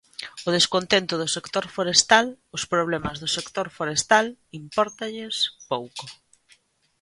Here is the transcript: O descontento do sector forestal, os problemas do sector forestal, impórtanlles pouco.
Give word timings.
O 0.47 0.49
descontento 0.57 1.13
do 1.21 1.27
sector 1.35 1.65
forestal, 1.75 2.25
os 2.57 2.63
problemas 2.73 3.15
do 3.23 3.29
sector 3.37 3.67
forestal, 3.77 4.25
impórtanlles 4.59 5.35
pouco. 5.71 6.03